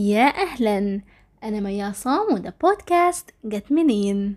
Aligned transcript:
يا 0.00 0.26
أهلا. 0.26 1.00
أنا 1.44 1.60
ميا 1.60 1.84
عصام 1.84 2.34
وده 2.34 2.54
بودكاست 2.62 3.30
جت 3.44 3.72
منين؟ 3.72 4.34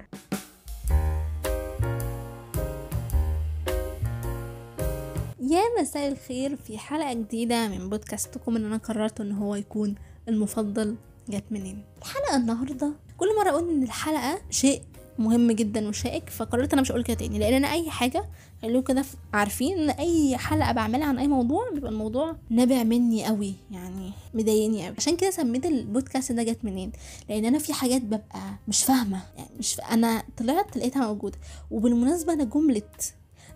يا 5.39 5.61
مساء 5.81 6.07
الخير 6.11 6.55
في 6.55 6.77
حلقة 6.77 7.13
جديدة 7.13 7.67
من 7.67 7.89
بودكاستكم 7.89 8.55
اللي 8.55 8.67
أنا 8.67 8.77
قررت 8.77 9.21
إن 9.21 9.31
هو 9.31 9.55
يكون 9.55 9.95
المفضل 10.29 10.95
جت 11.29 11.43
منين؟ 11.51 11.83
الحلقة 12.01 12.35
النهاردة 12.35 12.93
كل 13.17 13.27
مرة 13.41 13.49
أقول 13.49 13.69
إن 13.69 13.83
الحلقة 13.83 14.41
شيء 14.49 14.81
مهم 15.19 15.51
جدا 15.51 15.87
وشائك 15.89 16.29
فقررت 16.29 16.73
أنا 16.73 16.81
مش 16.81 16.91
هقول 16.91 17.03
كده 17.03 17.17
تاني 17.17 17.39
لأن 17.39 17.53
أنا 17.53 17.71
أي 17.71 17.89
حاجة 17.89 18.25
خلوكم 18.61 18.93
كده 18.93 19.05
عارفين 19.33 19.77
إن 19.79 19.89
أي 19.89 20.37
حلقة 20.37 20.71
بعملها 20.71 21.07
عن 21.07 21.19
أي 21.19 21.27
موضوع 21.27 21.69
بيبقى 21.73 21.91
الموضوع 21.91 22.35
نابع 22.49 22.83
مني 22.83 23.25
قوي 23.25 23.53
يعني 23.71 24.11
مضايقني 24.33 24.85
قوي. 24.87 24.95
عشان 24.97 25.17
كده 25.17 25.31
سميت 25.31 25.65
البودكاست 25.65 26.31
ده 26.31 26.43
جت 26.43 26.65
منين؟ 26.65 26.91
لأن 27.29 27.45
أنا 27.45 27.59
في 27.59 27.73
حاجات 27.73 28.01
ببقى 28.01 28.57
مش 28.67 28.83
فاهمة 28.83 29.19
يعني 29.37 29.49
مش 29.59 29.73
ف... 29.73 29.81
أنا 29.81 30.23
طلعت 30.37 30.77
لقيتها 30.77 31.07
موجودة. 31.07 31.37
وبالمناسبة 31.71 32.33
أنا 32.33 32.43
جملة 32.43 32.81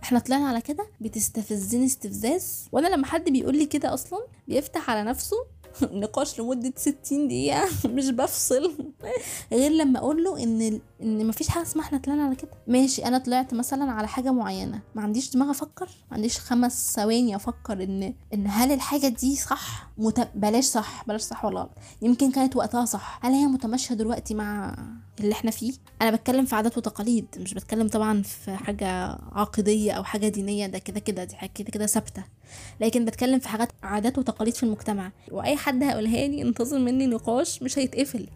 إحنا 0.03 0.19
طلعنا 0.19 0.47
على 0.47 0.61
كده 0.61 0.87
بتستفزني 1.01 1.85
استفزاز 1.85 2.67
وأنا 2.71 2.87
لما 2.87 3.05
حد 3.05 3.29
بيقول 3.29 3.57
لي 3.57 3.65
كده 3.65 3.93
أصلا 3.93 4.19
بيفتح 4.47 4.89
على 4.89 5.03
نفسه 5.03 5.35
نقاش 5.91 6.39
لمدة 6.39 6.73
ستين 6.75 7.27
دقيقة. 7.27 7.67
مش 7.95 8.09
بفصل. 8.09 8.73
غير 9.51 9.71
لما 9.71 9.99
أقول 9.99 10.23
له 10.23 10.43
إن 10.43 10.81
إن 11.01 11.27
مفيش 11.27 11.47
حاجة 11.47 11.63
اسمها 11.63 11.85
إحنا 11.85 11.97
طلعنا 11.97 12.23
على 12.23 12.35
كده. 12.35 12.51
ماشي 12.67 13.05
أنا 13.05 13.17
طلعت 13.17 13.53
مثلا 13.53 13.91
على 13.91 14.07
حاجة 14.07 14.31
معينة. 14.31 14.81
ما 14.95 15.01
عنديش 15.01 15.31
دماغ 15.31 15.51
أفكر. 15.51 15.89
ما 16.11 16.15
عنديش 16.17 16.39
خمس 16.39 16.93
ثواني 16.95 17.35
أفكر 17.35 17.83
إن 17.83 18.13
إن 18.33 18.47
هل 18.47 18.71
الحاجة 18.71 19.07
دي 19.07 19.35
صح؟ 19.35 19.89
مت... 19.97 20.29
بلاش 20.35 20.63
صح. 20.65 21.03
بلاش 21.07 21.21
صح 21.21 21.45
ولا 21.45 21.59
غلط. 21.59 21.71
يمكن 22.01 22.31
كانت 22.31 22.55
وقتها 22.55 22.85
صح. 22.85 23.19
هل 23.25 23.31
هي 23.33 23.45
متماشية 23.45 23.95
دلوقتي 23.95 24.33
مع 24.33 24.75
اللي 25.19 25.31
إحنا 25.31 25.51
فيه. 25.51 25.73
أنا 26.01 26.11
بتكلم 26.11 26.45
في 26.45 26.55
عادات 26.55 26.77
وتقاليد 26.77 27.25
مش 27.37 27.53
بتكلم 27.53 27.87
طبعا 27.87 28.21
في 28.21 28.51
حاجة 28.55 28.87
عقدية 29.31 29.91
أو 29.91 30.03
حاجة 30.03 30.27
دينية 30.27 30.67
ده 30.67 30.77
كده 30.79 30.99
كده 30.99 31.23
دي 31.23 31.35
حاجة 31.35 31.49
كده 31.55 31.71
كده 31.71 31.85
ثابتة. 31.85 32.23
لكن 32.81 33.05
بتكلم 33.05 33.39
في 33.39 33.47
حاجات 33.47 33.69
عادات 33.83 34.17
وتقاليد 34.17 34.53
في 34.55 34.63
المجتمع. 34.63 35.11
وأي 35.31 35.55
حد 35.55 35.83
هيقولها 35.83 36.27
لي 36.27 36.41
انتظر 36.41 36.79
مني 36.79 37.07
نقاش 37.07 37.63
مش 37.63 37.79
هيتقفل. 37.79 38.27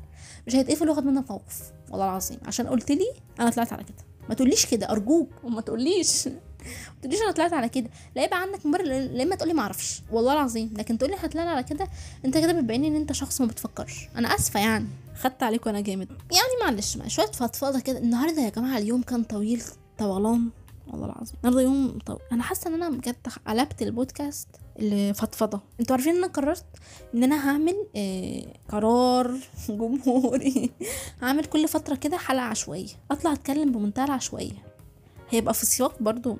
مش 0.47 0.55
هيتقفل 0.55 0.89
واخد 0.89 1.05
منك 1.05 1.31
موقف 1.31 1.61
والله 1.89 2.05
العظيم. 2.05 2.38
عشان 2.45 2.67
قلت 2.67 2.91
لي 2.91 3.05
أنا 3.39 3.49
طلعت 3.49 3.73
على 3.73 3.83
كده. 3.83 3.97
ما 4.29 4.35
تقوليش 4.35 4.66
كده 4.66 4.89
أرجوك. 4.91 5.29
وما 5.43 5.61
تقوليش. 5.61 6.29
ما 6.65 7.01
تقوليش 7.01 7.21
أنا 7.21 7.31
طلعت 7.31 7.53
على 7.53 7.69
كده. 7.69 7.89
لا 8.15 8.23
يبقى 8.23 8.41
عندك 8.41 8.65
مبرر 8.65 8.83
لا 8.83 9.23
اما 9.23 9.35
تقولي 9.35 9.53
ما 9.53 9.61
أعرفش. 9.61 10.01
والله 10.11 10.33
العظيم. 10.33 10.73
لكن 10.77 10.97
تقولي 10.97 11.15
إحنا 11.15 11.29
طلعنا 11.29 11.49
على 11.51 11.63
كده 11.63 11.87
أنت 12.25 12.37
كده 12.37 12.53
بتبين 12.53 12.85
إن 12.85 12.95
أنت 12.95 13.11
شخص 13.11 13.41
ما 13.41 13.47
بتفكرش. 13.47 14.07
أنا 14.15 14.35
آسفة 14.35 14.59
يعني. 14.59 14.87
خدت 15.21 15.43
عليكم 15.43 15.69
أنا 15.69 15.81
جامد. 15.81 16.07
يعني 16.09 16.49
معلش 16.71 16.97
شوية 17.07 17.25
فضفاضه 17.27 17.79
كده. 17.79 17.97
النهارده 17.97 18.41
يا 18.41 18.49
جماعة 18.49 18.77
اليوم 18.77 19.01
كان 19.01 19.23
طويل 19.23 19.63
طولان 19.97 20.49
والله 20.87 21.05
العظيم. 21.05 21.35
النهارده 21.43 21.61
يوم 21.61 21.99
طويل 22.05 22.19
أنا 22.31 22.43
حاسة 22.43 22.67
إن 22.67 22.73
أنا 22.73 22.89
بجد 22.89 23.15
قلبت 23.47 23.81
البودكاست 23.81 24.47
لفضفضه 24.79 25.59
أنتوا 25.79 25.95
عارفين 25.95 26.11
إن 26.11 26.17
أنا 26.23 26.27
قررت 26.33 26.65
إن 27.15 27.23
أنا 27.23 27.49
هعمل 27.49 27.75
آه 27.95 28.45
قرار 28.69 29.35
جمهوري. 29.69 30.71
هعمل 31.21 31.45
كل 31.45 31.67
فترة 31.67 31.95
كده 31.95 32.17
حلقة 32.17 32.43
عشوائية. 32.43 32.87
أطلع 33.11 33.33
أتكلم 33.33 33.71
بمنتهى 33.71 34.05
العشوائية. 34.05 34.65
هيبقى 35.29 35.53
في 35.53 35.65
سياق 35.65 35.95
برضو 35.99 36.37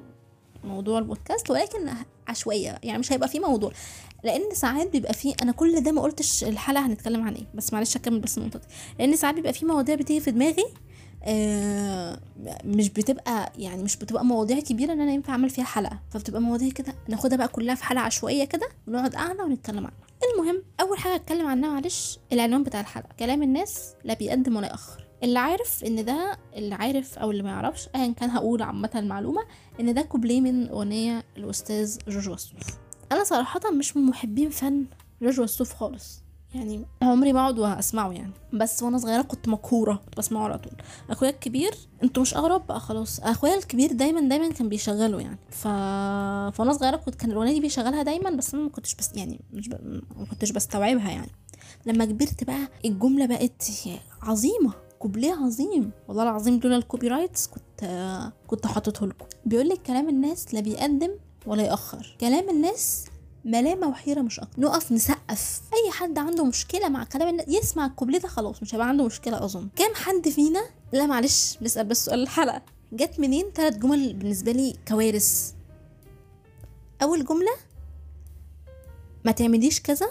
موضوع 0.64 1.00
البودكاست 1.00 1.50
ولكن 1.50 1.90
عشوائية 2.28 2.80
يعني 2.84 3.00
مش 3.00 3.12
هيبقى 3.14 3.28
فيه 3.30 3.40
موضوع. 3.40 3.72
لأن 4.23 4.42
ساعات 4.54 4.90
بيبقى 4.92 5.14
فيه 5.14 5.34
أنا 5.44 5.52
كل 5.52 5.84
ده 5.84 5.92
ما 5.92 6.02
قلتش 6.02 6.44
الحلقة 6.44 6.86
هنتكلم 6.86 7.23
عن 7.23 7.34
إيه 7.34 7.45
بس 7.54 7.73
معلش 7.73 7.95
اكمل 7.95 8.20
بس 8.20 8.38
النقطه 8.38 8.59
دي 8.59 8.66
لأن 9.00 9.16
ساعات 9.16 9.36
بيبقى 9.36 9.54
فيه 9.54 9.67
مواضيع 9.67 9.95
بتيجي 9.95 10.20
في 10.20 10.32
دماغي 10.32 10.66
آه 11.23 12.20
مش 12.66 12.89
بتبقى 12.89 13.52
يعني 13.58 13.84
مش 13.84 13.95
بتبقى 13.98 14.26
مواضيع 14.26 14.59
كبيرة 14.59 14.94
إن 14.94 15.02
أنا 15.02 15.11
ينفع 15.11 15.32
أعمل 15.33 15.49
فيها 15.49 15.64
حلقة. 15.66 15.99
فبتبقى 16.11 16.42
مواضيع 16.42 16.70
كده 16.70 16.93
ناخدها 17.10 17.38
بقى 17.38 17.48
كلها 17.48 17.76
في 17.76 17.83
حلقة 17.83 18.02
عشوائية 18.04 18.45
كده 18.45 18.67
ونقعد 18.88 19.16
قاعدة 19.16 19.43
ونتكلم 19.43 19.78
عنها. 19.78 19.92
المهم 20.33 20.64
أول 20.82 20.98
حاجة 20.98 21.16
أتكلم 21.16 21.48
عنها 21.48 21.70
معلش 21.73 22.20
العنوان 22.33 22.64
بتاع 22.64 22.80
الحلقة. 22.82 23.10
كلام 23.20 23.43
الناس 23.43 23.93
لا 24.04 24.14
بيقدم 24.14 24.55
ولا 24.55 24.67
ياخر 24.67 25.01
اللي 25.23 25.39
عارف 25.39 25.83
إن 25.83 26.05
ده 26.05 26.37
اللي 26.55 26.76
عارف 26.76 27.17
أو 27.20 27.32
اللي 27.32 27.43
ما 27.43 27.49
يعرفش 27.49 27.89
ايا 27.95 28.14
كان 28.14 28.30
هقول 28.30 28.61
عامه 28.61 28.89
المعلومة 28.95 29.42
إن 29.80 29.93
ده 29.93 30.02
كوبليه 30.02 30.42
من 30.42 30.70
أغنية 30.70 31.23
الأستاذ 31.37 31.98
جورج 32.08 32.30
وسوف. 32.30 32.59
أنا 33.11 33.23
صراحة 33.23 33.71
مش 33.71 33.98
من 33.98 34.04
محبين 34.05 34.49
فن 34.49 34.86
جورج 35.21 35.39
وسوف 35.39 35.73
خالص. 35.73 36.21
يعني 36.55 36.86
عمري 37.02 37.33
ما 37.33 37.39
اقعد 37.39 37.60
واسمعه 37.60 38.11
يعني. 38.11 38.31
بس 38.54 38.83
وأنا 38.83 38.98
صغيرة 38.98 39.21
كنت 39.21 39.48
مقهورة 39.48 40.02
بسمعه 40.17 40.43
على 40.43 40.58
طول. 40.58 40.73
أخويا 41.10 41.30
الكبير 41.30 41.71
أنتوا 42.04 42.21
مش 42.21 42.36
اغرب 42.36 42.67
بقى 42.67 42.80
خلاص. 42.80 43.20
أخويا 43.20 43.55
الكبير 43.55 43.92
دايما 43.92 44.21
دايما 44.21 44.52
كان 44.52 44.70
بيشغله 44.70 45.21
يعني. 45.21 45.37
ف 45.49 45.67
فأنا 46.58 46.73
صغيرة 46.73 46.95
كنت 46.95 47.15
كان 47.15 47.31
الأغنية 47.31 47.54
دي 47.54 47.60
بيشغلها 47.60 48.04
دايما 48.04 48.30
بس 48.30 48.54
أنا 48.54 48.64
ما 48.64 48.70
كنتش 48.70 48.95
بس 48.95 49.11
يعني 49.15 49.42
مش 49.54 49.70
ب... 49.70 50.02
ما 50.17 50.26
كنتش 50.26 50.52
بستوعبها 50.52 51.11
يعني. 51.11 51.31
لما 51.86 52.05
كبرت 52.05 52.43
بقى 52.43 52.67
الجملة 52.86 53.26
بقت 53.26 53.64
عظيمة. 54.21 54.73
كوبليه 55.02 55.34
عظيم؟ 55.34 55.92
والله 56.08 56.23
العظيم 56.23 56.60
لولا 56.64 56.78
ال 56.77 57.08
copyrights 57.08 57.48
كنت 57.48 58.32
كنت 58.48 58.67
حاطته 58.67 59.08
لكم. 59.08 59.26
بيقول 59.45 59.70
لك 59.70 59.82
كلام 59.82 60.10
الناس 60.10 60.54
لا 60.54 60.60
بيقدم 60.60 61.12
ولا 61.45 61.64
يأخر 61.64 62.16
كلام 62.22 62.50
الناس 62.50 63.06
ملامه 63.45 63.88
وحيره 63.88 64.22
مش 64.22 64.40
أكتر. 64.40 64.61
نقف 64.61 64.92
نسقف. 64.92 65.61
أي 65.73 65.92
حد 65.92 66.17
عنده 66.17 66.45
مشكلة 66.45 66.90
مع 66.90 67.04
كلام 67.04 67.28
الناس 67.28 67.48
يسمع 67.48 67.86
الكوبليه 67.86 68.20
ده 68.20 68.28
خلاص 68.28 68.61
مش 68.61 68.76
هيبقى 68.76 68.88
عنده 68.88 69.06
مشكلة 69.06 69.45
أظن. 69.45 69.70
كام 69.76 69.94
حد 69.95 70.30
فينا؟ 70.30 70.61
لا 70.94 71.06
معلش 71.06 71.58
نسأل 71.61 71.86
بس 71.86 72.06
سؤال 72.06 72.22
الحلقة. 72.22 72.61
جت 72.94 73.20
منين؟ 73.20 73.45
ثلاث 73.56 73.78
جمل 73.78 74.14
بالنسبة 74.14 74.52
لي 74.52 74.76
كوارث. 74.88 75.54
أول 77.02 77.26
جملة 77.26 77.54
ما 79.26 79.32
تعمليش 79.32 79.82
كذا 79.82 80.08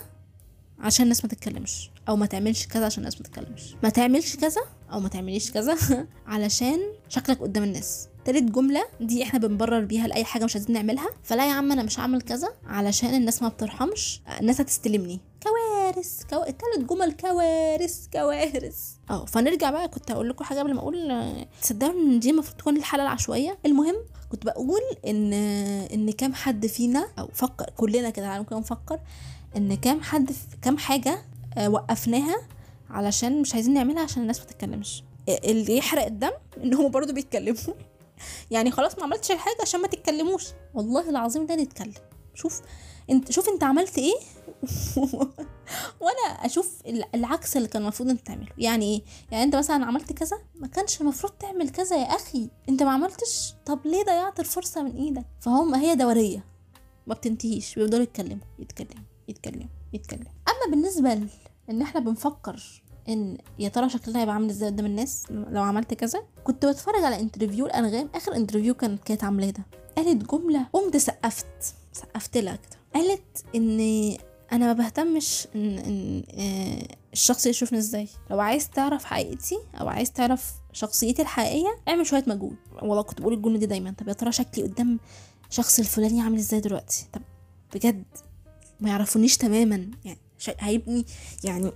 عشان 0.78 1.02
الناس 1.02 1.24
ما 1.24 1.30
تتكلمش 1.30 1.90
أو 2.08 2.16
ما 2.16 2.26
تعملش 2.26 2.66
كذا 2.66 2.86
عشان 2.86 2.98
الناس 2.98 3.20
ما 3.20 3.22
تتكلمش. 3.22 3.74
ما 3.82 3.88
تعملش 3.88 4.36
كذا 4.36 4.60
أو 4.92 5.00
ما 5.00 5.08
تعمليش 5.08 5.50
كذا 5.52 5.76
علشان 6.26 6.80
شكلك 7.08 7.38
قدام 7.42 7.62
الناس. 7.62 8.08
تالت 8.24 8.50
جملة 8.50 8.82
دي 9.00 9.22
إحنا 9.22 9.38
بنبرر 9.38 9.84
بيها 9.84 10.08
لأي 10.08 10.24
حاجة 10.24 10.44
مش 10.44 10.56
عايزين 10.56 10.72
نعملها. 10.74 11.08
فلا 11.22 11.48
يا 11.48 11.52
عم 11.52 11.72
أنا 11.72 11.82
مش 11.82 12.00
هعمل 12.00 12.22
كذا 12.22 12.48
علشان 12.66 13.14
الناس 13.14 13.42
ما 13.42 13.48
بترحمش 13.48 14.20
الناس 14.40 14.60
هتستلمني. 14.60 15.20
كوارث 15.42 16.22
كو... 16.30 16.44
تالت 16.44 16.90
جمل 16.90 17.12
كوارث 17.12 18.06
كوارث. 18.12 18.88
أه 19.10 19.24
فنرجع 19.24 19.70
بقى 19.70 19.88
كنت 19.88 20.10
هقول 20.10 20.28
لكم 20.28 20.44
حاجة 20.44 20.58
قبل 20.58 20.74
ما 20.74 20.80
أقول. 20.80 21.12
تصدقوا 21.62 21.92
إن 21.92 22.20
دي 22.20 22.30
المفروض 22.30 22.56
تكون 22.56 22.76
الحلقة 22.76 23.02
العشوائية؟ 23.02 23.58
المهم 23.66 23.96
كنت 24.30 24.44
بقول 24.46 24.80
إن 25.06 25.32
إن 25.92 26.10
كام 26.10 26.34
حد 26.34 26.66
فينا 26.66 27.08
أو 27.18 27.28
فكر 27.34 27.70
كلنا 27.76 28.10
كده 28.10 28.38
ممكن 28.38 28.56
نفكر 28.56 29.00
إن 29.56 29.74
كام 29.74 30.00
حد 30.00 30.32
في 30.32 30.56
كام 30.62 30.78
حاجة 30.78 31.22
وقفناها 31.66 32.36
علشان 32.90 33.40
مش 33.40 33.54
عايزين 33.54 33.74
نعملها 33.74 34.02
عشان 34.02 34.22
الناس 34.22 34.40
ما 34.40 34.46
تتكلمش. 34.46 35.04
اللي 35.28 35.76
يحرق 35.76 36.04
الدم 36.04 36.32
إن 36.56 36.74
هم 36.74 36.88
برضو 36.90 37.12
بيتكلموا. 37.12 37.74
يعني 38.50 38.70
خلاص 38.70 38.98
ما 38.98 39.04
عملتش 39.04 39.30
الحاجة 39.30 39.56
عشان 39.62 39.80
ما 39.80 39.88
تتكلموش. 39.88 40.46
والله 40.74 41.10
العظيم 41.10 41.46
ده 41.46 41.54
نتكلم. 41.54 41.94
شوف 42.34 42.60
انت 43.10 43.32
شوف 43.32 43.48
انت 43.48 43.64
عملت 43.64 43.98
إيه؟ 43.98 44.14
وأنا 46.00 46.46
أشوف 46.46 46.82
العكس 47.14 47.56
اللي 47.56 47.68
كان 47.68 47.82
المفروض 47.82 48.08
إنت 48.10 48.26
تعمله. 48.26 48.48
يعني 48.58 48.84
إيه؟ 48.84 49.02
يعني 49.30 49.44
أنت 49.44 49.56
مثلا 49.56 49.84
عملت 49.86 50.12
كذا 50.12 50.38
ما 50.54 50.66
كانش 50.66 51.00
المفروض 51.00 51.32
تعمل 51.32 51.70
كذا 51.70 51.96
يا 51.96 52.02
أخي. 52.16 52.50
أنت 52.68 52.82
ما 52.82 52.90
عملتش؟ 52.90 53.54
طب 53.66 53.86
ليه 53.86 54.04
ضيعت 54.04 54.40
الفرصة 54.40 54.82
من 54.82 54.96
إيدك؟ 54.96 55.26
فهم 55.40 55.74
هي 55.74 55.94
دورية. 55.94 56.44
ما 57.06 57.14
بتنتهيش. 57.14 57.74
بيفضلوا 57.74 58.02
يتكلموا 58.02 58.46
يتكلموا 58.58 59.04
يتكلموا 59.28 59.68
يتكلموا. 59.92 60.32
أما 60.48 60.70
بالنسبة. 60.70 61.28
إن 61.70 61.82
إحنا 61.82 62.00
بنفكر 62.00 62.82
إن 63.08 63.38
يا 63.58 63.68
ترى 63.68 63.88
شكلنا 63.88 64.20
هيبقى 64.20 64.34
عامل 64.34 64.50
إزاي 64.50 64.68
قدام 64.70 64.86
الناس 64.86 65.24
لو 65.30 65.62
عملت 65.62 65.94
كذا؟ 65.94 66.22
كنت 66.44 66.66
بتفرج 66.66 67.04
على 67.04 67.20
interview 67.20 67.66
لأنغام 67.66 68.10
آخر 68.14 68.36
interview 68.36 68.74
كانت 68.74 69.04
كانت 69.04 69.24
عاملاه 69.24 69.50
ده؟ 69.50 69.62
قالت 69.96 70.30
جملة. 70.30 70.66
قمت 70.72 70.96
سقفت 70.96 71.74
سقفت 71.92 72.36
لها 72.36 72.56
كده. 72.56 72.78
قالت 72.94 73.44
إن 73.54 73.80
أنا 74.52 74.66
ما 74.66 74.72
بهتمش 74.72 75.48
ان, 75.54 75.78
إن 75.78 76.22
آه 76.38 76.96
الشخص 77.12 77.46
يشوفني 77.46 77.78
إزاي. 77.78 78.08
لو 78.30 78.40
عايز 78.40 78.70
تعرف 78.70 79.04
حقيقتي 79.04 79.58
أو 79.80 79.88
عايز 79.88 80.12
تعرف 80.12 80.52
شخصيتي 80.72 81.22
الحقيقية 81.22 81.76
اعمل 81.88 82.06
شوية 82.06 82.24
مجهود. 82.26 82.56
والله 82.82 83.02
كنت 83.02 83.20
بقول 83.20 83.34
الجملة 83.34 83.58
دي 83.58 83.66
دايما. 83.66 83.94
طب 83.98 84.08
يا 84.08 84.12
ترى 84.12 84.32
شكلي 84.32 84.64
قدام 84.64 85.00
شخص 85.50 85.78
الفلاني 85.78 86.20
عامل 86.20 86.38
إزاي 86.38 86.60
دلوقتي؟ 86.60 87.06
طب 87.12 87.22
بجد 87.74 88.04
ما 88.80 88.88
يعرفونيش 88.88 89.36
تماما. 89.36 89.90
يعني 90.04 90.18
هيبني. 90.58 91.04
يعني 91.44 91.72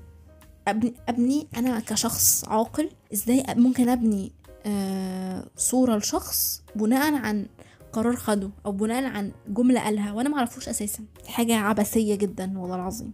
ابني 0.69 0.94
أبني 1.08 1.46
أنا 1.56 1.81
كشخص 1.81 2.44
عاقل 2.49 2.90
إزاي 3.12 3.44
ممكن 3.49 3.88
أبني 3.88 4.32
آه 4.66 5.46
صورة 5.56 5.96
لشخص 5.96 6.62
بناء 6.76 7.14
عن 7.14 7.46
قرار 7.93 8.16
خده 8.16 8.50
أو 8.66 8.72
بناء 8.72 9.05
عن 9.05 9.32
جملة 9.49 9.81
قالها 9.81 10.12
وأنا 10.12 10.28
ما 10.28 10.38
أعرفوش 10.38 10.69
أساسا. 10.69 11.05
حاجة 11.26 11.56
عبثية 11.56 12.14
جدا 12.14 12.58
والله 12.58 12.76
العظيم. 12.76 13.12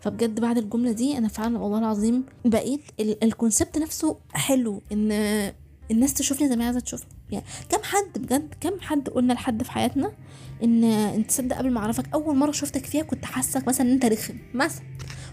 فبجد 0.00 0.40
بعد 0.40 0.58
الجملة 0.58 0.92
دي 0.92 1.18
أنا 1.18 1.28
فعلا 1.28 1.58
والله 1.58 1.78
العظيم 1.78 2.24
بقيت 2.44 2.80
الكونسبت 3.00 3.78
نفسه 3.78 4.16
حلو 4.32 4.82
إن 4.92 5.12
الناس 5.90 6.14
تشوفني 6.14 6.48
زي 6.48 6.56
ما 6.56 6.64
عايزة 6.64 6.80
تشوفني. 6.80 7.08
يعني 7.32 7.44
كم 7.68 7.82
حد 7.82 8.18
بجد 8.18 8.54
كم 8.60 8.80
حد 8.80 9.08
قلنا 9.08 9.32
لحد 9.32 9.62
في 9.62 9.70
حياتنا 9.72 10.12
إن 10.62 10.84
أنت 10.84 11.28
تصدق 11.28 11.56
قبل 11.56 11.70
ما 11.70 11.80
أعرفك 11.80 12.04
أول 12.14 12.36
مرة 12.36 12.52
شفتك 12.52 12.86
فيها 12.86 13.02
كنت 13.02 13.24
حاسك 13.24 13.68
مثلا 13.68 13.86
إن 13.86 13.92
أنت 13.92 14.04
رخم 14.04 14.34
مثلا 14.54 14.82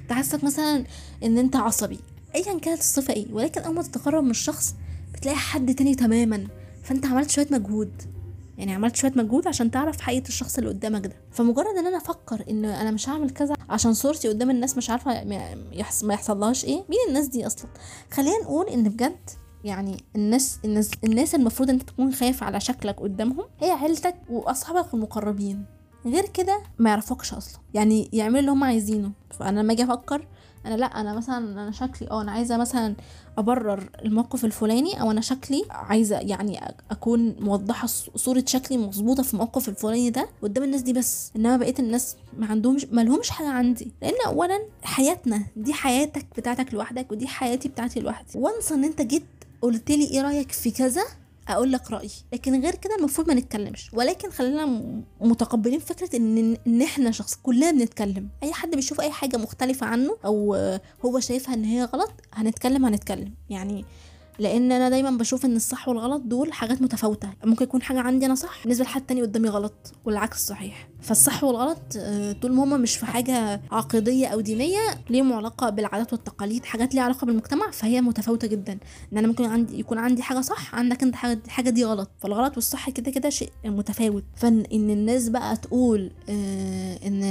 كنت 0.01 0.13
حاسك 0.13 0.43
مثلا 0.43 0.83
إن 1.23 1.37
أنت 1.37 1.55
عصبي 1.55 1.99
ايا 2.35 2.59
كانت 2.59 2.79
الصفة 2.79 3.13
إيه 3.13 3.33
ولكن 3.33 3.61
أول 3.61 3.75
ما 3.75 3.81
تتقرب 3.81 4.23
من 4.23 4.29
الشخص 4.31 4.75
بتلاقي 5.13 5.37
حد 5.37 5.75
تاني 5.75 5.95
تماما 5.95 6.47
فأنت 6.83 7.05
عملت 7.05 7.31
شوية 7.31 7.47
مجهود 7.51 7.91
يعني 8.57 8.73
عملت 8.73 8.95
شوية 8.95 9.11
مجهود 9.15 9.47
عشان 9.47 9.71
تعرف 9.71 10.01
حقيقة 10.01 10.27
الشخص 10.27 10.57
اللي 10.57 10.69
قدامك 10.69 11.07
ده. 11.07 11.13
فمجرد 11.31 11.77
إن 11.77 11.87
أنا 11.87 11.97
أفكر 11.97 12.43
إن 12.49 12.65
أنا 12.65 12.91
مش 12.91 13.09
هعمل 13.09 13.29
كذا 13.29 13.55
عشان 13.69 13.93
صورتي 13.93 14.27
قدام 14.29 14.49
الناس 14.49 14.77
مش 14.77 14.89
عارفة 14.89 15.23
ما 16.03 16.13
يحصلهاش 16.13 16.65
إيه 16.65 16.75
مين 16.89 16.99
الناس 17.07 17.27
دي 17.27 17.47
أصلا؟ 17.47 17.69
خلينا 18.11 18.37
نقول 18.43 18.67
إن 18.67 18.83
بجد 18.83 19.29
يعني 19.63 20.03
الناس 20.15 20.59
الناس 20.65 20.91
الناس 21.03 21.35
المفروض 21.35 21.69
أنت 21.69 21.83
تكون 21.83 22.13
خايف 22.13 22.43
على 22.43 22.59
شكلك 22.59 22.99
قدامهم 22.99 23.45
هي 23.59 23.71
عيلتك 23.71 24.15
وأصحابك 24.29 24.93
المقربين. 24.93 25.65
غير 26.05 26.25
كده 26.25 26.61
ما 26.79 26.89
يعرفوكش 26.89 27.33
أصلا. 27.33 27.59
يعني 27.73 28.09
يعملوا 28.13 28.39
اللي 28.39 28.51
هم 28.51 28.63
عايزينه. 28.63 29.11
فأنا 29.39 29.59
لما 29.59 29.73
أجي 29.73 29.83
أفكر 29.83 30.27
أنا 30.65 30.75
لأ 30.75 30.85
أنا 30.85 31.13
مثلا 31.13 31.37
أنا 31.37 31.71
شكلي 31.71 32.11
آه 32.11 32.21
أنا 32.21 32.31
عايزة 32.31 32.57
مثلا 32.57 32.95
أبرر 33.37 33.89
الموقف 34.05 34.45
الفلاني 34.45 35.01
أو 35.01 35.11
أنا 35.11 35.21
شكلي 35.21 35.63
عايزة 35.69 36.19
يعني 36.19 36.59
أكون 36.91 37.35
موضحة 37.39 37.87
صورة 38.15 38.43
شكلي 38.47 38.77
مظبوطة 38.77 39.23
في 39.23 39.33
الموقف 39.33 39.69
الفلاني 39.69 40.09
ده 40.09 40.29
قدام 40.41 40.63
الناس 40.63 40.81
دي 40.81 40.93
بس. 40.93 41.31
إنما 41.35 41.57
بقية 41.57 41.75
الناس 41.79 42.15
ما 42.37 42.45
عندهمش 42.47 42.85
ما 42.85 43.01
لهمش 43.01 43.29
حاجة 43.29 43.47
عندي. 43.49 43.91
لأن 44.01 44.13
اولا 44.27 44.59
حياتنا 44.83 45.41
دي 45.55 45.73
حياتك 45.73 46.25
بتاعتك 46.37 46.73
لوحدك 46.73 47.11
ودي 47.11 47.27
حياتي 47.27 47.67
بتاعتي 47.69 47.99
لوحدي. 47.99 48.37
وانس 48.39 48.71
إن 48.71 48.83
أنت 48.83 49.01
جيت 49.01 49.23
قلت 49.61 49.91
لي 49.91 50.05
إيه 50.05 50.21
رأيك 50.21 50.51
في 50.51 50.71
كذا؟ 50.71 51.03
أقول 51.47 51.71
لك 51.71 51.91
رأيي. 51.91 52.09
لكن 52.33 52.61
غير 52.61 52.75
كده 52.75 52.95
المفروض 52.95 53.27
ما 53.27 53.33
نتكلمش. 53.33 53.89
ولكن 53.93 54.29
خلينا 54.29 54.65
متقبلين 55.21 55.79
فكرة 55.79 56.15
إن 56.17 56.57
إن 56.67 56.81
إحنا 56.81 57.11
شخص 57.11 57.35
كلنا 57.43 57.71
بنتكلم. 57.71 58.29
أي 58.43 58.53
حد 58.53 58.75
بيشوف 58.75 59.01
أي 59.01 59.11
حاجة 59.11 59.37
مختلفة 59.37 59.87
عنه 59.87 60.17
أو 60.25 60.55
هو 61.05 61.19
شايفها 61.19 61.53
إن 61.55 61.63
هي 61.63 61.83
غلط 61.83 62.11
هنتكلم 62.33 62.85
هنتكلم. 62.85 63.33
يعني 63.49 63.85
لأن 64.39 64.71
أنا 64.71 64.89
دايما 64.89 65.11
بشوف 65.11 65.45
إن 65.45 65.55
الصح 65.55 65.87
والغلط 65.89 66.21
دول 66.21 66.53
حاجات 66.53 66.81
متفاوتة. 66.81 67.29
ممكن 67.43 67.63
يكون 67.63 67.81
حاجة 67.81 67.99
عندي 67.99 68.25
أنا 68.25 68.35
صح 68.35 68.63
بالنسبة 68.63 68.83
لحد 68.83 69.05
تاني 69.05 69.21
قدامي 69.21 69.49
غلط 69.49 69.93
والعكس 70.05 70.47
صحيح. 70.47 70.89
فالصح 71.01 71.43
والغلط 71.43 71.79
آه، 71.97 72.31
طول 72.31 72.51
ما 72.53 72.63
هما 72.63 72.77
مش 72.77 72.97
في 72.97 73.05
حاجة 73.05 73.61
عقيدية 73.71 74.27
أو 74.27 74.39
دينية 74.41 74.79
ليهم 75.09 75.33
علاقة 75.33 75.69
بالعادات 75.69 76.13
والتقاليد 76.13 76.65
حاجات 76.65 76.95
ليها 76.95 77.03
علاقة 77.03 77.25
بالمجتمع 77.25 77.71
فهي 77.71 78.01
متفاوتة 78.01 78.47
جدا. 78.47 78.77
إن 79.13 79.17
أنا 79.17 79.27
ممكن 79.27 79.45
عندي 79.45 79.79
يكون 79.79 79.97
عندي 79.97 80.21
حاجة 80.23 80.41
صح 80.41 80.75
عندك 80.75 81.03
أنت 81.03 81.15
حاجة 81.15 81.39
حاجة 81.47 81.69
دي 81.69 81.85
غلط. 81.85 82.09
فالغلط 82.19 82.55
والصح 82.55 82.89
كده 82.89 83.11
كده 83.11 83.29
شيء 83.29 83.51
متفاوت. 83.65 84.23
إن 84.43 84.89
الناس 84.89 85.29
بقى 85.29 85.57
تقول 85.57 86.11
آه 86.29 86.99
إن 87.07 87.23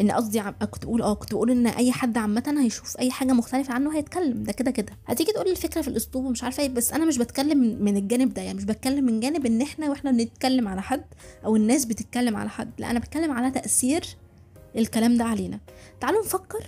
إن 0.00 0.10
قصدي 0.10 0.42
كنت 0.70 0.84
بقول 0.84 1.02
آه 1.02 1.14
كنت 1.14 1.34
بقول 1.34 1.50
إن 1.50 1.66
أي 1.66 1.92
حد 1.92 2.18
عامة 2.18 2.54
هيشوف 2.64 2.96
أي 2.98 3.10
حاجة 3.10 3.32
مختلفة 3.32 3.74
عنه 3.74 3.96
هيتكلم. 3.96 4.42
ده 4.42 4.52
كده 4.52 4.70
كده. 4.70 4.92
هتيجي 5.06 5.32
تقول 5.32 5.48
الفكرة 5.48 5.80
في 5.82 5.88
الأسلوب 5.88 6.24
ومش 6.24 6.44
عارفة 6.44 6.62
إيه 6.62 6.68
بس 6.68 6.92
أنا 6.92 7.04
مش 7.04 7.18
بتكلم 7.18 7.84
من 7.84 7.96
الجانب 7.96 8.34
ده. 8.34 8.42
يعني 8.42 8.58
مش 8.58 8.64
بتكلم 8.64 9.04
من 9.04 9.20
جانب 9.20 9.46
إن 9.46 9.62
إحنا 9.62 9.90
وإحنا 9.90 10.10
بنتكلم 10.10 10.68
على 10.68 10.82
حد 10.82 11.04
أو 11.44 11.56
الناس 11.56 11.84
بتتكلم 11.84 12.36
على 12.36 12.50
حد. 12.50 12.70
لا 12.78 12.90
أنا 12.90 12.98
بتكلم 12.98 13.32
على 13.32 13.50
تأثير 13.50 14.04
الكلام 14.76 15.16
ده 15.16 15.24
علينا. 15.24 15.60
تعالوا 16.00 16.24
نفكر. 16.24 16.66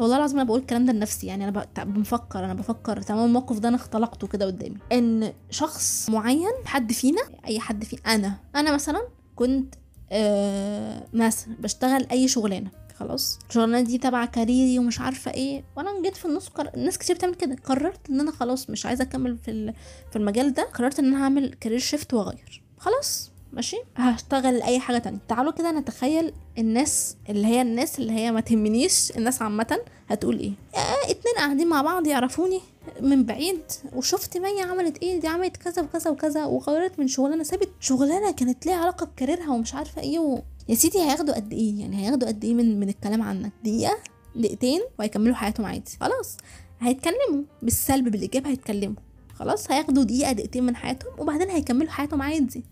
والله 0.00 0.16
العظيم 0.16 0.36
أنا 0.38 0.46
بقول 0.46 0.60
الكلام 0.60 0.86
ده 0.86 0.92
لنفسي 0.92 1.26
يعني 1.26 1.48
أنا 1.48 1.66
بفكر 1.84 2.44
أنا 2.44 2.54
بفكر. 2.54 3.02
تمام 3.02 3.24
الموقف 3.24 3.58
ده 3.58 3.68
أنا 3.68 3.76
اختلقته 3.76 4.26
كده 4.26 4.46
قدامي. 4.46 4.76
إن 4.92 5.32
شخص 5.50 6.10
معين 6.10 6.52
حد 6.64 6.92
فينا 6.92 7.22
أي 7.46 7.60
حد 7.60 7.84
فينا 7.84 8.02
أنا 8.06 8.36
أنا 8.56 8.74
مثلا 8.74 9.02
كنت 9.36 9.74
آه 10.12 11.06
مثلا 11.12 11.54
بشتغل 11.58 12.06
أي 12.10 12.28
شغلانة 12.28 12.70
خلاص. 12.96 13.38
الشغلانة 13.48 13.80
دي 13.80 13.98
تبع 13.98 14.24
career 14.24 14.70
ي 14.70 14.78
ومش 14.78 15.00
عارفة 15.00 15.30
إيه. 15.30 15.64
وأنا 15.76 16.02
جيت 16.02 16.16
في 16.16 16.24
النص 16.24 16.48
قر... 16.48 16.70
ناس 16.76 16.98
كتير 16.98 17.16
بتعمل 17.16 17.34
كده. 17.34 17.56
قررت 17.64 18.10
إن 18.10 18.20
أنا 18.20 18.30
خلاص 18.30 18.70
مش 18.70 18.86
عايزة 18.86 19.02
أكمل 19.04 19.38
في 19.38 19.72
في 20.10 20.16
المجال 20.16 20.52
ده. 20.52 20.62
قررت 20.62 20.98
إن 20.98 21.04
أنا 21.04 21.24
هعمل 21.24 21.54
career 21.60 21.78
shift 21.78 22.14
وأغير. 22.14 22.62
خلاص. 22.78 23.31
ماشي؟ 23.52 23.76
هشتغل 23.96 24.62
أي 24.62 24.80
حاجة 24.80 24.98
تانية. 24.98 25.18
تعالوا 25.28 25.52
كده 25.52 25.70
نتخيل 25.70 26.32
الناس 26.58 27.16
اللي 27.28 27.46
هي 27.46 27.62
الناس 27.62 27.98
اللي 27.98 28.12
هي 28.12 28.32
ما 28.32 28.40
تهمنيش 28.40 29.10
الناس 29.16 29.42
عامة 29.42 29.78
هتقول 30.08 30.38
إيه. 30.38 30.52
آه 30.74 31.10
اتنين 31.10 31.34
قاعدين 31.36 31.68
مع 31.68 31.82
بعض 31.82 32.06
يعرفوني 32.06 32.60
من 33.00 33.24
بعيد 33.24 33.60
وشفت 33.96 34.36
مية 34.38 34.62
عملت 34.64 35.02
إيه 35.02 35.20
دي 35.20 35.28
عملت 35.28 35.56
كذا 35.56 35.82
وكذا 35.82 36.10
وكذا 36.10 36.44
وغيرت 36.44 36.98
من 36.98 37.08
شغلانة 37.08 37.42
سابت 37.42 37.68
شغلانة 37.80 38.30
كانت 38.30 38.66
ليها 38.66 38.76
علاقة 38.76 39.06
بكاريرها 39.06 39.50
ومش 39.50 39.74
عارفة 39.74 40.02
إيه 40.02 40.18
و... 40.18 40.42
يا 40.68 40.74
سيدي 40.74 40.98
هياخدوا 40.98 41.34
قد 41.34 41.52
إيه؟ 41.52 41.80
يعني 41.80 41.96
هياخدوا 42.06 42.28
قد 42.28 42.44
إيه 42.44 42.54
من 42.54 42.80
من 42.80 42.88
الكلام 42.88 43.22
عنك؟ 43.22 43.52
دقيقة 43.64 43.98
دقيقتين 44.36 44.80
وهيكملوا 44.98 45.34
حياتهم 45.34 45.66
عادي. 45.66 45.90
خلاص 46.00 46.36
هيتكلموا 46.80 47.42
بالسلب 47.62 48.08
بالإيجاب 48.08 48.46
هيتكلموا. 48.46 48.96
خلاص 49.34 49.70
هياخدوا 49.70 50.02
دقيقة 50.04 50.32
دقيقتين 50.32 50.64
من 50.66 50.76
حياتهم 50.76 51.12
وبعدين 51.18 51.50
هيكملوا 51.50 51.90
حياتهم 51.90 52.22
عادي. 52.22 52.64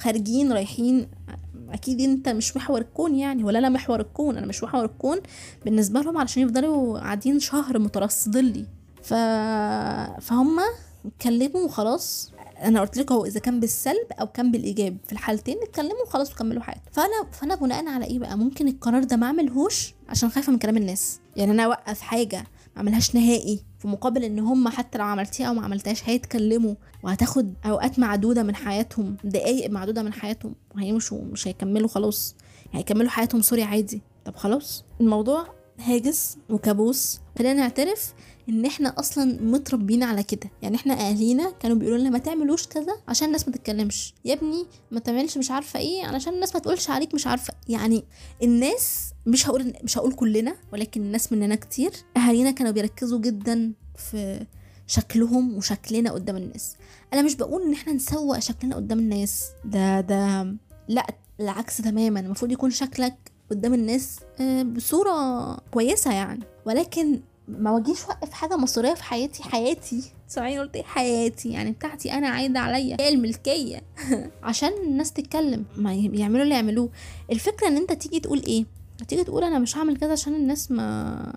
خارجين 0.00 0.52
رايحين 0.52 1.08
أكيد 1.70 2.00
أنت 2.00 2.28
مش 2.28 2.56
محور 2.56 2.80
الكون 2.80 3.14
يعني 3.14 3.44
ولا 3.44 3.58
أنا 3.58 3.68
محور 3.68 4.00
الكون 4.00 4.36
أنا 4.36 4.46
مش 4.46 4.62
محور 4.64 4.84
الكون. 4.84 5.18
بالنسبة 5.64 6.00
لهم 6.00 6.18
علشان 6.18 6.42
يفضلوا 6.42 6.98
قاعدين 6.98 7.40
شهر 7.40 7.78
مترصدين 7.78 8.44
لي. 8.44 8.66
ف... 9.02 9.14
فهم 10.24 10.58
اتكلموا 11.06 11.60
وخلاص. 11.64 12.32
أنا 12.62 12.80
قلت 12.80 12.96
لك 12.96 13.12
هو 13.12 13.24
إذا 13.24 13.40
كان 13.40 13.60
بالسلب 13.60 14.06
أو 14.20 14.26
كان 14.26 14.50
بالإيجاب 14.50 14.96
في 15.06 15.12
الحالتين 15.12 15.56
اتكلموا 15.62 16.02
وخلاص 16.06 16.32
وكملوا 16.32 16.62
حياتهم 16.62 16.82
فأنا 16.92 17.30
فأنا 17.32 17.54
بناء 17.54 17.86
على 17.88 18.04
إيه 18.04 18.18
بقى؟ 18.18 18.38
ممكن 18.38 18.68
القرار 18.68 19.04
ده 19.04 19.16
ما 19.16 19.26
أعملهوش 19.26 19.94
عشان 20.08 20.30
خايفة 20.30 20.52
من 20.52 20.58
كلام 20.58 20.76
الناس. 20.76 21.20
يعني 21.36 21.50
أنا 21.52 21.62
أوقف 21.62 22.00
حاجة 22.00 22.44
ما 22.80 22.86
اعملهاش 22.86 23.14
نهائي 23.14 23.60
في 23.78 23.88
مقابل 23.88 24.24
إن 24.24 24.38
هم 24.38 24.68
حتى 24.68 24.98
لو 24.98 25.04
عملتيها 25.04 25.46
أو 25.46 25.54
ما 25.54 25.64
عملتهاش 25.64 26.08
هيتكلموا 26.08 26.74
وهتاخد 27.02 27.54
أوقات 27.64 27.98
معدودة 27.98 28.42
من 28.42 28.54
حياتهم 28.54 29.16
دقايق 29.24 29.70
معدودة 29.70 30.02
من 30.02 30.12
حياتهم 30.12 30.54
وهيمشوا 30.74 31.24
مش 31.24 31.48
هيكملوا 31.48 31.88
خلاص 31.88 32.36
هيكملوا 32.72 33.10
حياتهم 33.10 33.42
سوري 33.42 33.62
عادي. 33.62 34.02
طب 34.24 34.36
خلاص. 34.36 34.84
الموضوع 35.00 35.46
هاجس 35.78 36.38
وكابوس. 36.50 37.20
خلينا 37.38 37.54
نعترف 37.54 38.14
إن 38.48 38.66
إحنا 38.66 38.88
أصلا 38.98 39.42
متربيين 39.42 40.02
على 40.02 40.22
كده. 40.22 40.50
يعني 40.62 40.76
إحنا 40.76 40.94
اهالينا 40.94 41.50
كانوا 41.50 41.76
بيقولوا 41.76 41.98
لنا 41.98 42.10
ما 42.10 42.18
تعملوش 42.18 42.66
كذا 42.66 42.96
عشان 43.08 43.26
الناس 43.26 43.48
ما 43.48 43.54
تتكلمش. 43.54 44.14
يا 44.24 44.34
ابني 44.34 44.66
ما 44.90 45.00
تعملش 45.00 45.38
مش 45.38 45.50
عارفة 45.50 45.78
إيه 45.78 46.04
علشان 46.04 46.34
الناس 46.34 46.54
ما 46.54 46.60
تقولش 46.60 46.90
عليك 46.90 47.14
مش 47.14 47.26
عارفة. 47.26 47.54
يعني 47.68 48.04
الناس 48.42 49.10
مش 49.26 49.48
هقول 49.48 49.72
مش 49.84 49.98
هقول 49.98 50.12
كلنا 50.12 50.56
ولكن 50.72 51.00
الناس 51.02 51.32
مننا 51.32 51.54
كتير. 51.54 51.92
أهالينا 52.16 52.50
كانوا 52.50 52.72
بيركزوا 52.72 53.18
جدا 53.18 53.72
في 53.96 54.46
شكلهم 54.86 55.56
وشكلنا 55.56 56.12
قدام 56.12 56.36
الناس. 56.36 56.76
أنا 57.12 57.22
مش 57.22 57.34
بقول 57.34 57.62
إن 57.62 57.72
إحنا 57.72 57.92
نسوق 57.92 58.38
شكلنا 58.38 58.76
قدام 58.76 58.98
الناس. 58.98 59.44
ده 59.64 60.00
ده 60.00 60.54
لأ 60.88 61.06
العكس 61.40 61.76
تماما. 61.76 62.20
المفروض 62.20 62.52
يكون 62.52 62.70
شكلك 62.70 63.14
قدام 63.50 63.74
الناس 63.74 64.16
آه، 64.40 64.62
بصورة 64.62 65.56
كويسة 65.56 66.12
يعني. 66.12 66.44
ولكن 66.66 67.20
ما 67.58 67.70
واجيش 67.70 68.04
وقف 68.08 68.32
حاجة 68.32 68.56
مصريه 68.56 68.94
في 68.94 69.02
حياتي 69.02 69.42
حياتي. 69.42 70.02
سامعين 70.28 70.60
قلت 70.60 70.76
إيه؟ 70.76 70.82
حياتي. 70.82 71.48
يعني 71.48 71.70
بتاعتي 71.70 72.12
أنا 72.12 72.28
عايدة 72.28 72.60
عليا. 72.60 72.96
هي 73.00 73.08
الملكية. 73.08 73.80
عشان 74.42 74.72
الناس 74.86 75.12
تتكلم. 75.12 75.64
ما 75.76 75.94
يعملوا 75.94 76.42
اللي 76.42 76.54
يعملوه. 76.54 76.90
الفكرة 77.30 77.68
إن 77.68 77.76
أنت 77.76 77.92
تيجي 77.92 78.20
تقول 78.20 78.42
إيه؟ 78.46 78.64
تيجي 79.08 79.24
تقول 79.24 79.44
أنا 79.44 79.58
مش 79.58 79.76
هعمل 79.76 79.96
كذا 79.96 80.12
عشان 80.12 80.34
الناس 80.34 80.70
ما 80.70 81.32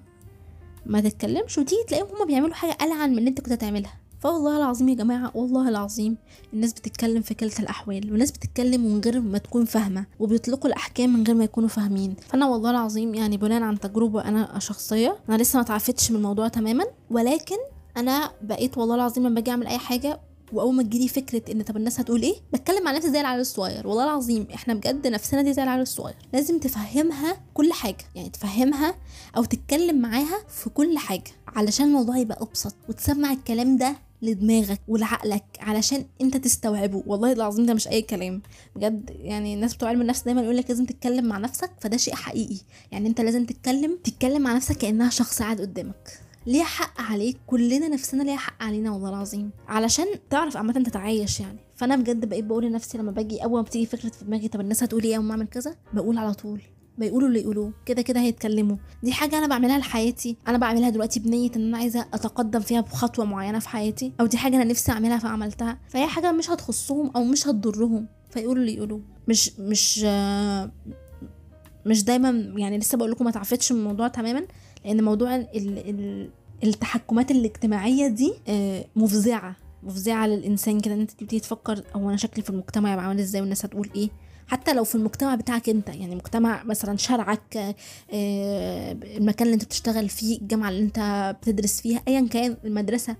ما 0.85 1.01
تتكلمش. 1.01 1.57
وتيجي 1.57 1.83
تلاقيهم 1.87 2.07
هما 2.15 2.25
بيعملوا 2.25 2.53
حاجة 2.53 2.77
ألعن 2.81 3.11
من 3.11 3.17
اللي 3.17 3.29
أنت 3.29 3.41
كنت 3.41 3.51
هتعملها. 3.51 4.02
فوالله 4.23 4.57
العظيم 4.57 4.89
يا 4.89 4.95
جماعة 4.95 5.31
والله 5.35 5.69
العظيم 5.69 6.17
الناس 6.53 6.73
بتتكلم 6.73 7.21
في 7.21 7.33
كلتا 7.33 7.63
الأحوال 7.63 8.11
والناس 8.11 8.31
بتتكلم 8.31 8.81
من 8.81 9.01
غير 9.05 9.21
ما 9.21 9.37
تكون 9.37 9.65
فاهمة 9.65 10.05
وبيطلقوا 10.19 10.67
الأحكام 10.67 11.13
من 11.13 11.23
غير 11.23 11.35
ما 11.35 11.43
يكونوا 11.43 11.69
فاهمين. 11.69 12.15
فأنا 12.29 12.45
والله 12.47 12.71
العظيم 12.71 13.15
يعني 13.15 13.37
بناء 13.37 13.61
عن 13.61 13.79
تجربة 13.79 14.21
أنا 14.25 14.59
شخصية 14.59 15.17
أنا 15.29 15.35
لسه 15.37 15.57
ما 15.59 15.63
تعافتش 15.63 16.11
من 16.11 16.17
الموضوع 16.17 16.47
تماما 16.47 16.83
ولكن 17.11 17.55
أنا 17.97 18.31
بقيت 18.41 18.77
والله 18.77 18.95
العظيم 18.95 19.23
لما 19.23 19.35
باجي 19.35 19.51
أعمل 19.51 19.67
أي 19.67 19.77
حاجة 19.77 20.19
وأول 20.53 20.73
ما 20.75 20.83
تجيلي 20.83 21.07
فكرة 21.07 21.51
إن 21.51 21.61
طب 21.61 21.77
الناس 21.77 21.99
هتقول 21.99 22.21
إيه؟ 22.21 22.35
بتكلم 22.53 22.83
مع 22.83 22.91
نفسي 22.91 23.11
زي 23.11 23.21
العيال 23.21 23.39
الصغير 23.41 23.87
والله 23.87 24.03
العظيم 24.03 24.47
إحنا 24.53 24.73
بجد 24.73 25.07
نفسنا 25.07 25.41
دي 25.41 25.53
زي 25.53 25.63
العيال 25.63 25.81
الصغير. 25.81 26.15
لازم 26.33 26.59
تفهمها 26.59 27.37
كل 27.53 27.73
حاجة 27.73 28.05
يعني 28.15 28.29
تفهمها 28.29 28.95
أو 29.37 29.43
تتكلم 29.43 30.01
معاها 30.01 30.37
في 30.47 30.69
كل 30.69 30.97
حاجة 30.97 31.31
علشان 31.47 31.85
الموضوع 31.85 32.17
يبقى 32.17 32.37
أبسط 32.41 32.75
وتسمع 32.89 33.31
الكلام 33.31 33.77
ده 33.77 33.95
لدماغك 34.23 34.81
ولعقلك 34.87 35.43
علشان 35.59 36.05
انت 36.21 36.37
تستوعبه. 36.37 37.03
والله 37.07 37.31
العظيم 37.31 37.65
ده 37.65 37.73
مش 37.73 37.87
أي 37.87 38.01
كلام. 38.01 38.41
بجد 38.75 39.09
يعني 39.19 39.53
الناس 39.53 39.75
بتوع 39.75 39.89
علم 39.89 40.01
النفس 40.01 40.21
دايما 40.21 40.41
يقول 40.41 40.57
لك 40.57 40.69
لازم 40.69 40.85
تتكلم 40.85 41.25
مع 41.25 41.37
نفسك 41.37 41.71
فده 41.81 41.97
شيء 41.97 42.15
حقيقي. 42.15 42.57
يعني 42.91 43.07
انت 43.07 43.21
لازم 43.21 43.45
تتكلم 43.45 43.97
تتكلم 44.03 44.41
مع 44.41 44.53
نفسك 44.55 44.77
كأنها 44.77 45.09
شخص 45.09 45.41
قاعد 45.41 45.61
قدامك. 45.61 46.19
ليه 46.45 46.63
حق 46.63 47.01
عليك؟ 47.01 47.37
كلنا 47.47 47.87
نفسنا 47.87 48.23
ليها 48.23 48.37
حق 48.37 48.63
علينا 48.63 48.91
والله 48.91 49.09
العظيم. 49.09 49.49
علشان 49.67 50.05
تعرف 50.29 50.57
عامة 50.57 50.73
تتعايش 50.73 51.39
يعني. 51.39 51.59
فأنا 51.75 51.95
بجد 51.95 52.29
بقيت 52.29 52.45
بقول 52.45 52.65
لنفسي 52.65 52.97
لما 52.97 53.11
باجي 53.11 53.43
أول 53.43 53.53
ما 53.53 53.61
بتيجي 53.61 53.85
فكرة 53.85 54.09
في 54.09 54.25
دماغي 54.25 54.47
طب 54.47 54.61
الناس 54.61 54.83
هتقول 54.83 55.03
إيه 55.03 55.17
أول 55.17 55.29
أعمل 55.31 55.47
كذا؟ 55.47 55.75
بقول 55.93 56.17
على 56.17 56.33
طول. 56.33 56.61
بيقولوا 56.97 57.27
اللي 57.27 57.41
يقولوه. 57.41 57.73
كده 57.85 58.01
كده 58.01 58.19
هيتكلموا. 58.19 58.77
دي 59.03 59.11
حاجة 59.11 59.37
أنا 59.37 59.47
بعملها 59.47 59.77
لحياتي. 59.77 60.37
أنا 60.47 60.57
بعملها 60.57 60.89
دلوقتي 60.89 61.19
بنية 61.19 61.51
إن 61.55 61.61
أنا 61.67 61.77
عايزة 61.77 62.05
أتقدم 62.13 62.59
فيها 62.59 62.81
بخطوة 62.81 63.25
معينة 63.25 63.59
في 63.59 63.69
حياتي 63.69 64.11
أو 64.19 64.25
دي 64.25 64.37
حاجة 64.37 64.55
أنا 64.55 64.63
نفسي 64.63 64.91
أعملها 64.91 65.17
فعملتها. 65.17 65.77
فهي 65.87 66.07
حاجة 66.07 66.31
مش 66.31 66.49
هتخصهم 66.49 67.11
أو 67.15 67.23
مش 67.23 67.47
هتضرهم. 67.47 68.07
فيقولوا 68.29 68.61
اللي 68.61 68.75
يقولوه. 68.75 69.01
مش 69.27 69.59
مش 69.59 70.05
مش 71.85 72.03
دايما 72.03 72.29
يعني 72.57 72.77
لسه 72.77 72.97
بقول 72.97 73.11
لكم 73.11 73.25
ما 73.25 73.31
تعفتش 73.31 73.71
من 73.71 73.79
الموضوع 73.79 74.07
تماما 74.07 74.43
لأن 74.85 75.03
موضوع 75.03 75.35
ال 75.35 75.47
ال 75.89 76.29
التحكمات 76.63 77.31
الاجتماعية 77.31 78.07
دي 78.07 78.33
آه، 78.47 78.85
مفزعة. 78.95 79.55
مفزعة 79.83 80.27
للإنسان 80.27 80.79
كده 80.79 80.93
إن 80.93 80.99
أنت 80.99 81.11
تبتدي 81.11 81.39
تفكر 81.39 81.83
هو 81.95 82.09
أنا 82.09 82.17
شكلي 82.17 82.43
في 82.43 82.49
المجتمع 82.49 82.93
يبقى 82.93 83.05
عامل 83.05 83.19
إزاي 83.19 83.41
والناس 83.41 83.65
هتقول 83.65 83.89
إيه. 83.95 84.09
حتى 84.47 84.73
لو 84.73 84.83
في 84.83 84.95
المجتمع 84.95 85.35
بتاعك 85.35 85.69
انت 85.69 85.89
يعني 85.89 86.15
مجتمع 86.15 86.63
مثلا 86.63 86.97
شارعك 86.97 87.57
آه، 87.57 87.75
المكان 88.91 89.47
اللي 89.47 89.53
انت 89.53 89.65
بتشتغل 89.65 90.09
فيه 90.09 90.41
الجامعة 90.41 90.69
اللي 90.69 90.81
انت 90.83 91.35
بتدرس 91.41 91.81
فيها 91.81 92.01
ايا 92.07 92.27
كان 92.27 92.57
المدرسة 92.65 93.15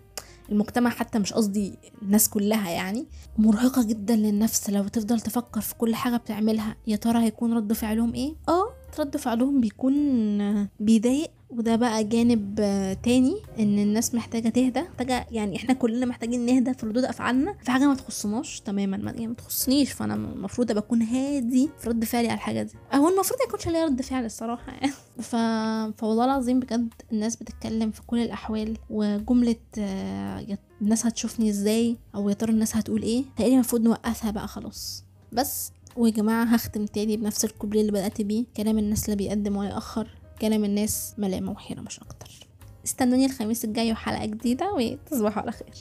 المجتمع 0.50 0.90
حتى 0.90 1.20
مش 1.20 1.34
قصدي 1.34 1.74
الناس 2.02 2.30
كلها 2.30 2.70
يعني. 2.70 3.06
مرهقة 3.38 3.84
جدا 3.84 4.16
للنفس 4.16 4.70
لو 4.70 4.88
تفضل 4.88 5.20
تفكر 5.20 5.62
في 5.62 5.76
كل 5.76 5.96
حاجة 5.96 6.18
بتعملها 6.18 6.76
يا 6.88 6.96
ترى 6.96 7.20
هيكون 7.24 7.54
رد 7.54 7.74
فعلهم 7.74 8.14
إيه؟ 8.14 8.34
آه 8.50 8.63
رد 9.02 9.18
فعلهم 9.18 9.62
بيكون 9.62 9.94
بيضايق. 10.80 11.32
وده 11.50 11.76
بقى 11.76 12.04
جانب 12.04 12.56
تاني 13.04 13.36
إن 13.60 13.80
الناس 13.80 14.16
محتاجة 14.16 14.50
تهدى. 14.50 14.82
محتاجة 14.82 15.26
يعني 15.32 15.56
إحنا 15.56 15.74
كلنا 15.74 16.06
محتاجين 16.06 16.46
نهدى 16.46 16.74
في 16.74 16.86
ردود 16.86 17.04
أفعالنا. 17.04 17.56
في 17.64 17.72
حاجة 17.72 17.88
ما 17.88 17.96
تخصناش 17.96 18.60
تماما 18.60 18.98
ما, 18.98 19.12
يعني 19.12 19.28
ما 19.28 19.34
تخصنيش. 19.34 19.92
فأنا 19.92 20.14
المفروض 20.14 20.72
أبقى 20.72 20.84
أكون 20.84 21.02
هادي 21.02 21.70
في 21.80 21.90
رد 21.90 22.06
فعلي 22.06 22.28
على 22.28 22.36
الحاجة 22.36 22.64
دي. 22.64 22.74
هو 22.94 23.08
المفروض 23.10 23.40
ما 23.40 23.46
يكونش 23.48 23.68
ليا 23.68 23.86
رد 23.86 24.02
فعل 24.02 24.26
الصراحة 24.26 24.72
يعني. 24.72 24.92
ف... 25.30 25.36
فوالله 26.02 26.26
العظيم 26.26 26.60
بجد 26.60 26.94
الناس 27.12 27.36
بتتكلم 27.36 27.92
في 27.92 28.02
كل 28.02 28.20
الأحوال. 28.20 28.78
وجملة 28.90 29.56
الناس 30.82 31.06
هتشوفني 31.06 31.50
إزاي؟ 31.50 31.98
أو 32.16 32.30
يا 32.30 32.34
ترى 32.34 32.52
الناس 32.52 32.76
هتقول 32.76 33.02
إيه؟ 33.02 33.24
تقريبا 33.36 33.56
المفروض 33.56 33.82
نوقفها 33.82 34.32
بقى 34.32 34.48
خلاص. 34.48 35.04
بس 35.32 35.72
ويا 35.98 36.12
جماعة 36.12 36.44
هختم 36.44 36.86
تاني 36.86 37.18
بنفس 37.18 37.46
الكوبليه 37.46 37.82
اللي 37.82 37.92
بدأت 37.92 38.22
بيه. 38.22 38.46
كلام 38.58 38.78
الناس 38.78 39.10
لا 39.10 39.16
بيقدم 39.16 39.58
ولا 39.58 39.70
يأخر 39.70 40.08
كلام 40.42 40.64
الناس 40.64 41.14
ملامة 41.18 41.52
وحيرة 41.52 41.82
مش 41.82 42.00
أكتر. 42.00 42.48
استنوني 42.86 43.26
الخميس 43.26 43.66
الجاي 43.66 43.92
وحلقة 43.92 44.26
جديدة 44.26 44.74
وتصبحوا 44.74 45.42
على 45.42 45.52
خير. 45.52 45.74